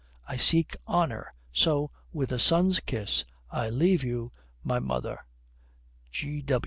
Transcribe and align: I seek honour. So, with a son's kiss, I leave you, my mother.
I 0.27 0.35
seek 0.37 0.75
honour. 0.87 1.31
So, 1.53 1.91
with 2.11 2.31
a 2.31 2.39
son's 2.39 2.79
kiss, 2.79 3.23
I 3.51 3.69
leave 3.69 4.03
you, 4.03 4.31
my 4.63 4.79
mother. 4.79 5.19